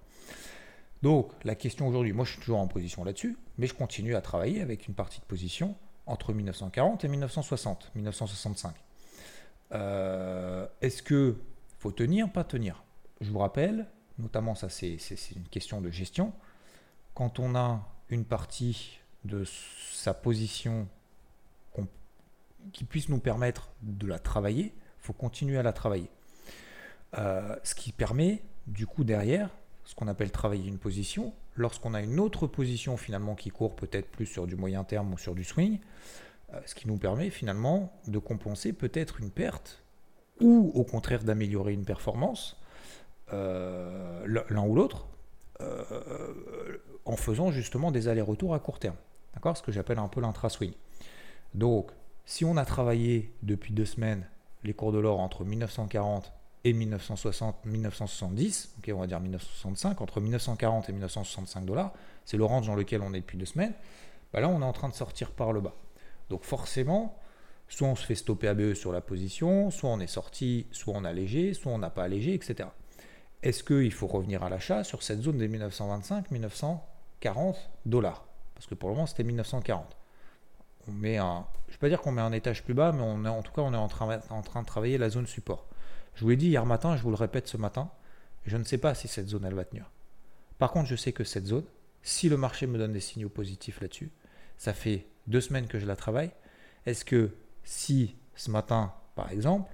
[1.04, 4.22] Donc la question aujourd'hui, moi je suis toujours en position là-dessus, mais je continue à
[4.22, 8.74] travailler avec une partie de position entre 1940 et 1960, 1965.
[9.74, 11.36] Euh, est-ce que
[11.78, 12.84] faut tenir, pas tenir?
[13.22, 14.98] Je vous rappelle, notamment ça c'est
[15.36, 16.34] une question de gestion,
[17.14, 19.44] quand on a une partie de
[19.92, 20.88] sa position
[22.74, 26.10] qui puisse nous permettre de la travailler, il faut continuer à la travailler.
[27.18, 29.50] Euh, ce qui permet, du coup, derrière,
[29.86, 34.10] ce qu'on appelle travailler une position, lorsqu'on a une autre position finalement qui court peut-être
[34.10, 35.80] plus sur du moyen terme ou sur du swing,
[36.54, 39.84] euh, ce qui nous permet finalement de compenser peut-être une perte
[40.40, 42.58] ou au contraire d'améliorer une performance,
[43.34, 45.08] euh, l'un ou l'autre,
[47.06, 48.96] en faisant justement des allers-retours à court terme.
[49.38, 49.56] D'accord?
[49.56, 50.74] Ce que j'appelle un peu l'intra-swing.
[51.54, 51.92] Donc,
[52.26, 54.28] si on a travaillé depuis deux semaines
[54.64, 60.22] les cours de l'or entre 1940 et 1960, 1970, ok, on va dire 1965, entre
[60.22, 61.94] 1940 et 1965 dollars,
[62.26, 63.74] c'est le range dans lequel on est depuis deux semaines,
[64.34, 65.76] bah là on est en train de sortir par le bas.
[66.32, 67.16] Donc forcément,
[67.68, 71.06] soit on se fait stopper ABE sur la position, soit on est sorti, soit on
[71.06, 72.70] a allégé, soit on n'a pas allégé, etc.
[73.44, 77.54] Est-ce qu'il faut revenir à l'achat sur cette zone des 1925-1940
[77.86, 78.27] dollars?
[78.58, 79.96] Parce que pour le moment, c'était 1940.
[80.88, 83.30] On met un, je ne vais pas dire qu'on met un étage plus bas, mais
[83.30, 85.68] en tout cas, on est en train, en train de travailler la zone support.
[86.16, 87.92] Je vous l'ai dit hier matin, je vous le répète ce matin,
[88.48, 89.92] je ne sais pas si cette zone, elle va tenir.
[90.58, 91.66] Par contre, je sais que cette zone,
[92.02, 94.12] si le marché me donne des signaux positifs là-dessus,
[94.58, 96.32] ça fait deux semaines que je la travaille.
[96.88, 97.30] Est-ce que
[97.64, 99.72] si ce matin, par exemple,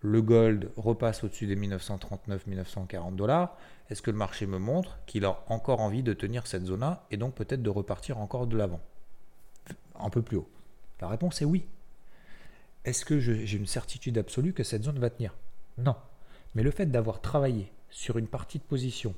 [0.00, 3.56] le gold repasse au-dessus des 1939-1940 dollars,
[3.88, 7.16] est-ce que le marché me montre qu'il a encore envie de tenir cette zone-là et
[7.16, 8.80] donc peut-être de repartir encore de l'avant?
[9.98, 10.48] Un peu plus haut.
[11.00, 11.66] La réponse est oui.
[12.84, 15.34] Est-ce que j'ai une certitude absolue que cette zone va tenir?
[15.78, 15.96] Non.
[16.54, 19.14] Mais le fait d'avoir travaillé sur une partie de position,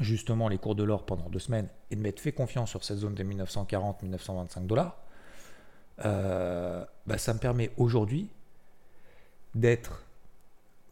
[0.00, 2.98] justement les cours de l'or pendant deux semaines, et de m'être fait confiance sur cette
[2.98, 4.98] zone des 1940-1925 dollars,
[6.04, 8.28] euh, bah, ça me permet aujourd'hui
[9.54, 10.04] d'être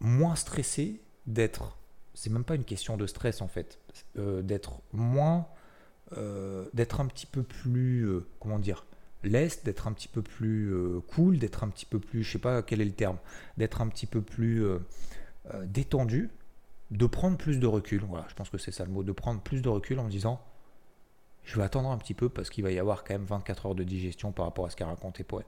[0.00, 1.76] moins stressé, d'être
[2.14, 3.79] c'est même pas une question de stress en fait,
[4.18, 5.46] euh, d'être moins,
[6.16, 8.85] euh, d'être un petit peu plus, euh, comment dire,
[9.23, 10.75] leste, d'être un petit peu plus
[11.09, 13.18] cool, d'être un petit peu plus, je sais pas quel est le terme,
[13.59, 14.64] d'être un petit peu plus
[15.64, 16.31] détendu,
[16.90, 18.03] de prendre plus de recul.
[18.09, 20.11] Voilà, je pense que c'est ça le mot, de prendre plus de recul en me
[20.11, 20.40] disant,
[21.44, 23.75] je vais attendre un petit peu parce qu'il va y avoir quand même 24 heures
[23.75, 25.44] de digestion par rapport à ce qu'a raconté Poet.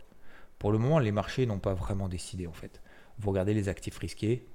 [0.59, 2.83] Pour le moment, les marchés n'ont pas vraiment décidé en fait.
[3.19, 4.47] Vous regardez les actifs risqués,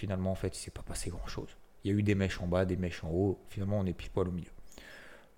[0.00, 1.50] finalement, en fait, il s'est pas passé grand-chose.
[1.84, 3.38] Il y a eu des mèches en bas, des mèches en haut.
[3.50, 4.50] Finalement, on est pile poil au milieu.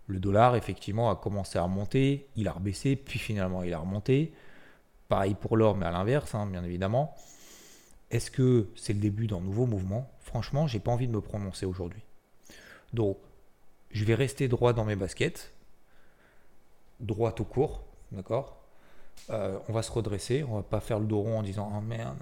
[0.07, 2.29] Le dollar, effectivement, a commencé à remonter.
[2.37, 4.33] Il a rebaissé, puis finalement, il a remonté.
[5.09, 7.17] Pareil pour l'or, mais à l'inverse, hein, bien évidemment.
[8.13, 10.09] Est-ce que c'est le début d'un nouveau mouvement?
[10.21, 12.03] Franchement, j'ai pas envie de me prononcer aujourd'hui.
[12.93, 13.19] Donc,
[13.91, 15.53] je vais rester droit dans mes baskets,
[17.01, 18.62] droit au court, d'accord?
[19.31, 21.81] Euh, on va se redresser, on va pas faire le dos rond en disant oh
[21.81, 22.19] merde,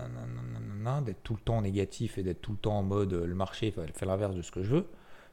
[1.04, 4.06] d'être tout le temps négatif et d'être tout le temps en mode le marché fait
[4.06, 4.86] l'inverse de ce que je veux.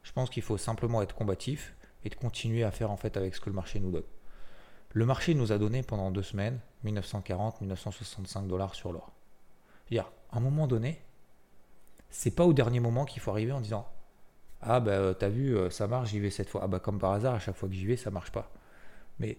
[0.03, 3.35] Je pense qu'il faut simplement être combatif et de continuer à faire en fait avec
[3.35, 4.03] ce que le marché nous donne.
[4.93, 9.11] Le marché nous a donné pendant deux semaines 1940, 1965 dollars sur l'or.
[9.91, 11.01] à un moment donné,
[12.09, 13.87] c'est pas au dernier moment qu'il faut arriver en disant
[14.61, 17.11] ah bah t'as vu euh, ça marche j'y vais cette fois ah bah comme par
[17.11, 18.51] hasard à chaque fois que j'y vais ça marche pas
[19.19, 19.37] mais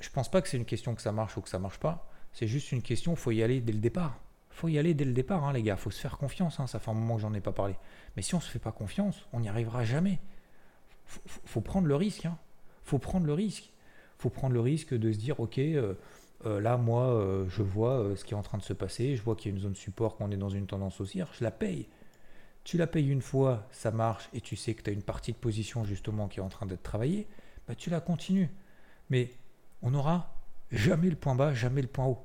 [0.00, 2.08] je, pense pas que c'est une question que ça marche ou que ça marche pas.
[2.32, 4.18] C'est juste une question, faut y aller dès le départ.
[4.50, 5.76] faut y aller dès le départ, hein, les gars.
[5.76, 6.60] faut se faire confiance.
[6.60, 6.66] Hein.
[6.66, 7.76] Ça fait un moment que j'en ai pas parlé.
[8.16, 10.20] Mais si on se fait pas confiance, on n'y arrivera jamais.
[11.06, 12.26] Faut, faut, prendre le risque.
[12.26, 12.38] Hein.
[12.84, 13.70] faut prendre le risque.
[14.18, 15.94] faut prendre le risque de se dire, ok, euh,
[16.46, 19.16] euh, là, moi, euh, je vois ce qui est en train de se passer.
[19.16, 21.30] Je vois qu'il y a une zone support, qu'on est dans une tendance haussière.
[21.38, 21.88] Je la paye.
[22.64, 25.32] Tu la payes une fois, ça marche, et tu sais que tu as une partie
[25.32, 27.26] de position justement qui est en train d'être travaillée,
[27.68, 28.50] bah, tu la continues.
[29.10, 29.30] Mais
[29.84, 30.34] on n'aura
[30.72, 32.24] jamais le point bas, jamais le point haut.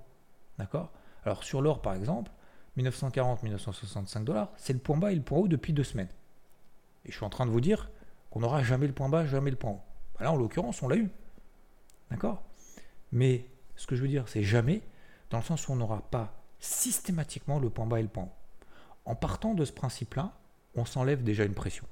[0.58, 0.92] D'accord?
[1.26, 2.32] Alors sur l'or par exemple,
[2.78, 6.10] 1940-1965 dollars, c'est le point bas et le point haut depuis deux semaines.
[7.06, 7.92] Et je suis en train de vous dire
[8.32, 9.82] qu'on n'aura jamais le point bas, jamais le point haut.
[10.18, 11.12] Bah là en l'occurrence, on l'a eu.
[12.10, 12.42] D'accord?
[13.12, 13.46] Mais
[13.76, 14.82] ce que je veux dire, c'est jamais,
[15.30, 18.34] dans le sens où on n'aura pas systématiquement le point bas et le point haut.
[19.06, 20.34] En partant de ce principe-là,
[20.76, 21.86] on s'enlève déjà une pression.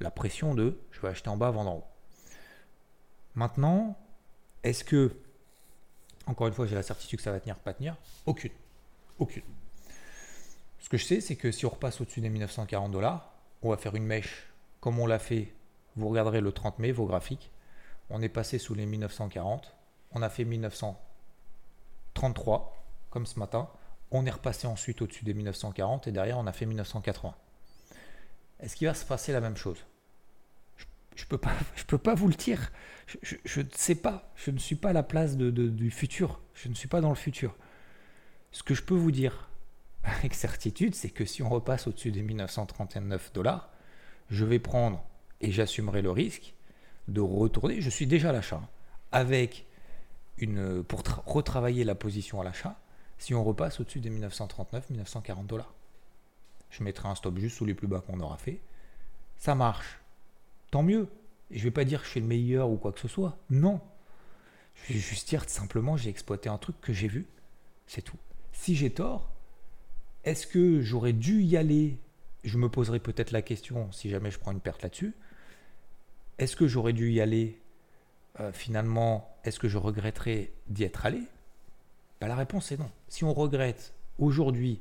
[0.00, 1.84] La pression de je vais acheter en bas, vendre en haut.
[3.34, 3.96] Maintenant,
[4.62, 5.16] est-ce que
[6.26, 7.96] encore une fois, j'ai la certitude que ça va tenir, pas tenir?
[8.26, 8.52] Aucune.
[9.18, 9.42] Aucune.
[10.78, 13.76] Ce que je sais, c'est que si on repasse au-dessus des 1940 dollars, on va
[13.76, 14.48] faire une mèche
[14.80, 15.52] comme on l'a fait.
[15.96, 17.50] Vous regarderez le 30 mai, vos graphiques.
[18.10, 19.74] On est passé sous les 1940.
[20.12, 23.68] On a fait 1933, comme ce matin.
[24.10, 27.34] On est repassé ensuite au-dessus des 1940 et derrière, on a fait 1980.
[28.60, 29.78] Est-ce qu'il va se passer la même chose?
[31.14, 32.72] Je peux pas, je peux pas vous le dire.
[33.22, 34.32] Je, ne sais pas.
[34.36, 36.40] Je ne suis pas à la place de, du futur.
[36.54, 37.54] Je ne suis pas dans le futur.
[38.52, 39.48] Ce que je peux vous dire
[40.04, 43.70] avec certitude, c'est que si on repasse au-dessus des 1939 dollars,
[44.30, 45.04] je vais prendre
[45.40, 46.54] et j'assumerai le risque
[47.08, 47.80] de retourner.
[47.80, 48.68] Je suis déjà à l'achat hein,
[49.10, 49.66] avec
[50.38, 52.80] une pour retravailler la position à l'achat.
[53.18, 55.74] Si on repasse au-dessus des 1939-1940 dollars,
[56.70, 58.60] je mettrai un stop juste sous les plus bas qu'on aura fait.
[59.36, 60.01] Ça marche
[60.72, 61.06] tant mieux.
[61.52, 63.38] je ne vais pas dire que je suis le meilleur ou quoi que ce soit.
[63.50, 63.80] Non.
[64.74, 67.26] Je vais juste dire simplement j'ai exploité un truc que j'ai vu.
[67.86, 68.16] C'est tout.
[68.52, 69.30] Si j'ai tort,
[70.24, 71.98] est-ce que j'aurais dû y aller?
[72.42, 75.14] Je me poserai peut-être la question si jamais je prends une perte là-dessus.
[76.38, 77.60] Est-ce que j'aurais dû y aller?
[78.40, 81.20] Euh, finalement Est-ce que je regretterais d'y être allé?
[82.18, 82.90] Bah, La réponse est non.
[83.08, 84.80] Si on regrette aujourd'hui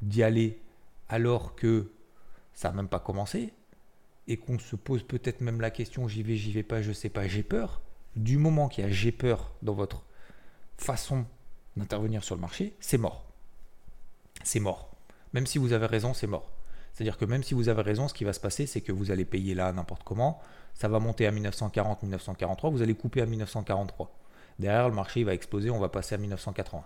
[0.00, 0.58] d'y aller
[1.10, 1.92] alors que
[2.54, 3.52] ça n'a même pas commencé,
[4.28, 7.08] et qu'on se pose peut-être même la question j'y vais, j'y vais pas, je sais
[7.08, 7.80] pas, j'ai peur,
[8.14, 10.04] du moment qu'il y a j'ai peur dans votre
[10.76, 11.24] façon
[11.76, 13.24] d'intervenir sur le marché, c'est mort.
[14.44, 14.90] C'est mort.
[15.32, 16.52] Même si vous avez raison, c'est mort.
[16.92, 19.10] C'est-à-dire que même si vous avez raison, ce qui va se passer, c'est que vous
[19.10, 20.40] allez payer là n'importe comment,
[20.74, 24.14] ça va monter à 1940, 1943, vous allez couper à 1943.
[24.58, 26.84] Derrière, le marché va exploser, on va passer à 1980.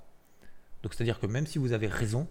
[0.82, 2.28] Donc c'est-à-dire que même si vous avez raison,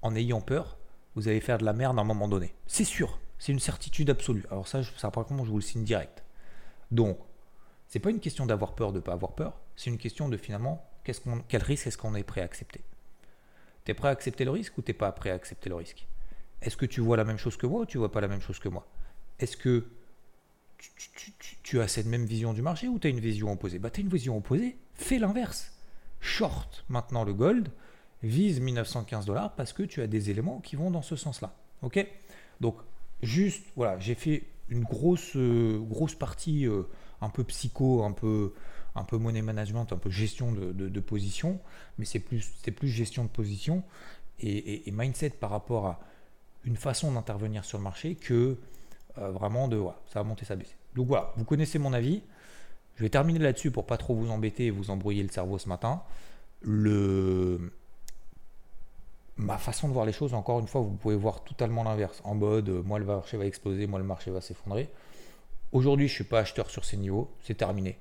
[0.00, 0.78] en ayant peur,
[1.14, 2.54] vous allez faire de la merde à un moment donné.
[2.66, 3.18] C'est sûr.
[3.42, 4.44] C'est une certitude absolue.
[4.52, 6.22] Alors ça, ça par contre, je vous le signe direct.
[6.92, 7.18] Donc,
[7.88, 10.88] c'est pas une question d'avoir peur de pas avoir peur, c'est une question de finalement
[11.48, 12.82] quel risque est-ce qu'on est prêt à accepter?
[13.84, 16.06] Tu es prêt à accepter le risque ou t'es pas prêt à accepter le risque?
[16.60, 18.40] Est-ce que tu vois la même chose que moi ou tu vois pas la même
[18.40, 18.86] chose que moi?
[19.40, 19.88] Est-ce que
[21.64, 23.80] tu, as cette même vision du marché ou tu as une vision opposée?
[23.80, 25.72] Bah tu as une vision opposée, fais l'inverse.
[26.20, 27.72] Short maintenant le gold,
[28.22, 31.56] vise 1915 dollars parce que tu as des éléments qui vont dans ce sens-là.
[31.82, 32.06] Ok?
[32.60, 32.76] Donc
[33.22, 36.82] juste, voilà, j'ai fait une grosse, euh, grosse partie euh,
[37.20, 38.52] un peu psycho, un peu,
[38.94, 41.60] un money management, un peu gestion de, position,
[41.98, 43.82] mais c'est plus, plus gestion de position
[44.40, 46.00] et, mindset par rapport à
[46.64, 48.56] une façon d'intervenir sur le marché que
[49.18, 50.76] euh, vraiment de voilà, ça va monter, ça va baisser.
[50.94, 52.22] Donc voilà, vous connaissez mon avis.
[52.96, 55.68] Je vais terminer là-dessus pour pas trop vous embêter et vous embrouiller le cerveau ce
[55.68, 56.02] matin.
[56.60, 57.72] Le,
[59.36, 62.20] ma façon de voir les choses, encore une fois, vous pouvez voir totalement l'inverse.
[62.24, 64.88] En mode, euh, moi le marché va exploser, moi le marché va s'effondrer.
[65.72, 67.98] Aujourd'hui, je ne suis pas acheteur sur ces niveaux, c'est terminé.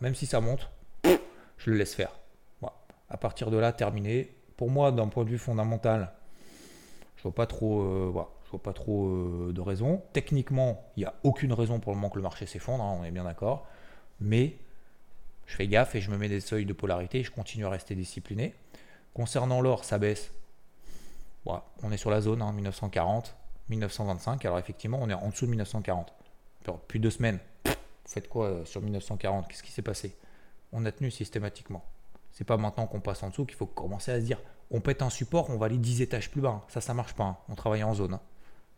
[0.00, 0.70] Même si ça monte,
[1.04, 2.12] je le laisse faire.
[3.08, 4.32] À partir de là, terminé.
[4.56, 6.12] Pour moi, d'un point de vue fondamental,
[7.16, 10.02] je vois pas trop, euh, vois pas trop euh, de raison.
[10.12, 13.04] Techniquement, il n'y a aucune raison pour le moment que le marché s'effondre, hein, on
[13.04, 13.66] est bien d'accord.
[14.20, 14.56] Mais
[15.46, 17.70] je fais gaffe et je me mets des seuils de polarité et je continue à
[17.70, 18.54] rester discipliné.
[19.12, 20.32] Concernant l'or, ça baisse
[21.46, 24.44] on est sur la zone, 1940, hein, 1925.
[24.44, 26.12] Alors effectivement, on est en dessous de 1940.
[26.66, 27.72] depuis deux semaines, vous
[28.06, 30.16] faites quoi euh, sur 1940 Qu'est-ce qui s'est passé?
[30.72, 31.84] On a tenu systématiquement.
[32.32, 35.02] C'est pas maintenant qu'on passe en dessous qu'il faut commencer à se dire on pète
[35.02, 36.62] un support, on va aller 10 étages plus bas.
[36.68, 37.24] Ça, ça marche pas.
[37.24, 37.36] Hein.
[37.48, 38.14] On travaille en zone.
[38.14, 38.20] Hein.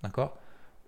[0.03, 0.37] D'accord?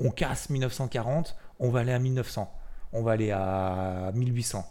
[0.01, 2.53] On casse 1940, on va aller à 1900.
[2.93, 4.65] On va aller à 1800.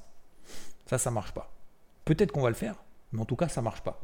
[0.86, 1.52] Ça, ça marche pas.
[2.06, 2.76] Peut-être qu'on va le faire,
[3.12, 4.00] mais en tout cas, ça marche pas.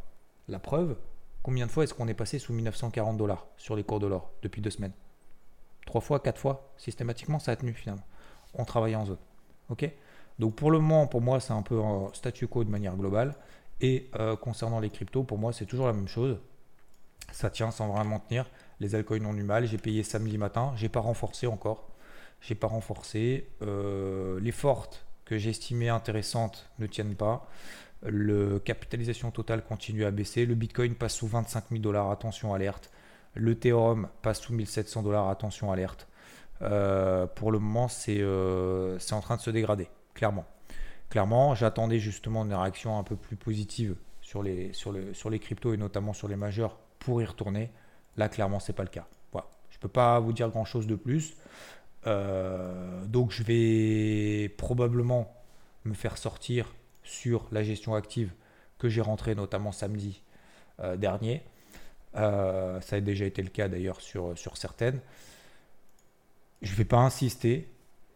[0.48, 0.98] La preuve,
[1.43, 4.32] Combien de fois est-ce qu'on est passé sous 1940 dollars sur les cours de l'or
[4.41, 4.93] depuis deux semaines?
[5.86, 8.06] Trois fois, quatre fois Systématiquement, ça a tenu finalement.
[8.53, 9.17] On travaille en zone.
[9.69, 9.89] Ok?
[10.39, 13.36] Donc pour le moment, pour moi, c'est un peu un statu quo de manière globale.
[13.82, 16.39] Et euh, concernant les cryptos, pour moi, c'est toujours la même chose.
[17.34, 18.49] Ça tient sans vraiment tenir.
[18.79, 19.65] Les altcoins ont du mal.
[19.65, 20.71] J'ai payé samedi matin.
[20.77, 21.89] J'ai pas renforcé encore.
[22.39, 23.49] J'ai pas renforcé.
[23.62, 27.47] Euh, les fortes que j'estimais intéressantes ne tiennent pas.
[28.06, 30.46] Le capitalisation totale continue à baisser.
[30.46, 32.12] Le Bitcoin passe sous 25 000 dollars.
[32.12, 32.92] Attention, alerte.
[33.36, 35.30] L'Ethereum passe sous 1700 dollars.
[35.30, 36.08] Attention, alerte.
[36.62, 40.46] Euh, pour le moment, euh, c'est en train de se dégrader, clairement.
[41.10, 45.39] Clairement, j'attendais justement une réaction un peu plus positive sur les, sur, le, sur les
[45.39, 47.72] cryptos et notamment sur les majeurs pour y retourner.
[48.18, 49.08] Là, clairement, c'est pas le cas.
[49.32, 49.48] Voilà.
[49.70, 51.36] Je ne peux pas vous dire grand chose de plus.
[52.06, 55.34] Euh, donc, je vais probablement
[55.86, 58.32] me faire sortir sur la gestion active
[58.78, 60.22] que j'ai rentré notamment samedi
[60.98, 61.44] dernier.
[62.13, 65.00] ça a déjà été le cas d'ailleurs sur, sur certaines.
[66.62, 67.70] Je ne vais pas insister.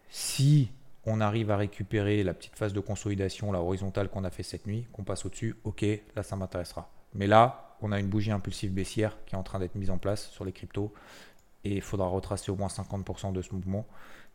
[0.10, 0.72] Si
[1.06, 4.68] on arrive à récupérer la petite phase de consolidation, la horizontale qu'on a fait cette
[4.68, 6.90] nuit, qu'on passe au-dessus, ok, là ça m'intéressera.
[7.14, 9.98] Mais là, on a une bougie impulsive baissière qui est en train d'être mise en
[9.98, 10.94] place sur les cryptos
[11.64, 13.86] et il faudra retracer au moins 50% de ce mouvement.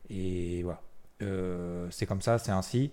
[0.09, 0.81] Et voilà.
[1.23, 2.91] Euh, c'est comme ça, c'est ainsi.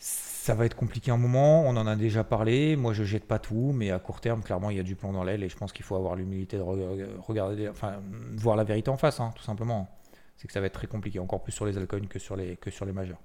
[0.00, 2.74] Ça va être compliqué un moment, on en a déjà parlé.
[2.74, 5.12] Moi, je jette pas tout, mais à court terme, clairement, il y a du plomb
[5.12, 8.00] dans l'aile et je pense qu'il faut avoir l'humilité de regarder, enfin,
[8.32, 9.90] voir la vérité en face, hein, tout simplement.
[10.38, 12.56] C'est que ça va être très compliqué, encore plus sur les altcoins que sur les,
[12.56, 13.18] que sur les majeurs.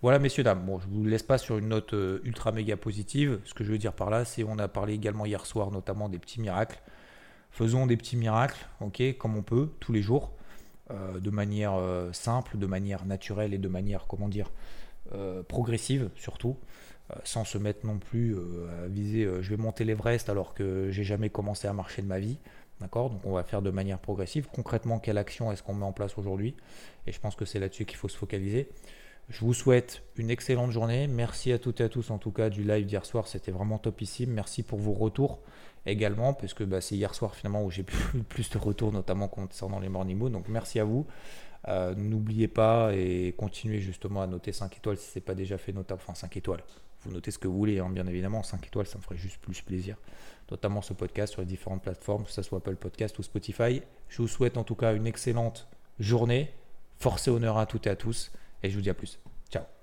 [0.00, 0.64] Voilà, messieurs, dames.
[0.64, 3.40] Bon, je vous laisse pas sur une note euh, ultra méga positive.
[3.44, 6.08] Ce que je veux dire par là, c'est on a parlé également hier soir, notamment
[6.08, 6.80] des petits miracles.
[7.50, 10.32] Faisons des petits miracles, ok, comme on peut, tous les jours,
[10.90, 14.50] euh, de manière euh, simple, de manière naturelle et de manière, comment dire,
[15.14, 16.56] euh, progressive surtout,
[17.10, 20.90] euh, sans se mettre non plus euh, à viser je vais monter l'Everest alors que
[20.90, 22.38] j'ai jamais commencé à marcher de ma vie.
[22.80, 23.10] D'accord?
[23.10, 24.48] Donc on va faire de manière progressive.
[24.52, 26.56] Concrètement, quelle action est-ce qu'on met en place aujourd'hui?
[27.06, 28.68] Et je pense que c'est là-dessus qu'il faut se focaliser.
[29.28, 31.06] Je vous souhaite une excellente journée.
[31.06, 33.28] Merci à toutes et à tous en tout cas du live d'hier soir.
[33.28, 34.30] C'était vraiment topissime.
[34.32, 35.38] Merci pour vos retours
[35.86, 39.80] également, puisque bah, c'est hier soir finalement où j'ai plus, plus de retours, notamment concernant
[39.80, 40.30] les morning moon.
[40.30, 41.06] Donc merci à vous.
[41.68, 45.58] Euh, n'oubliez pas et continuez justement à noter 5 étoiles si ce n'est pas déjà
[45.58, 46.00] fait notable.
[46.02, 46.62] Enfin 5 étoiles.
[47.04, 48.42] Vous notez ce que vous voulez, hein, bien évidemment.
[48.42, 49.96] 5 étoiles, ça me ferait juste plus plaisir.
[50.50, 53.82] Notamment ce podcast sur les différentes plateformes, que ce soit Apple Podcast ou Spotify.
[54.08, 56.52] Je vous souhaite en tout cas une excellente journée.
[56.98, 58.30] Forcez honneur à toutes et à tous.
[58.62, 59.18] Et je vous dis à plus.
[59.50, 59.81] Ciao